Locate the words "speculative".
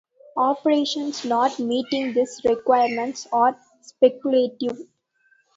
3.83-4.79